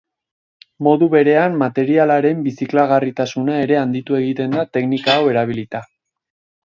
Modu 0.85 1.09
berean 1.15 1.59
materialen 1.63 2.41
biziklagarritasuna 2.47 3.59
ere 3.67 3.77
handitu 3.83 4.19
egiten 4.23 4.57
da 4.61 4.65
teknika 4.79 5.19
hau 5.19 5.33
erabilita. 5.35 5.83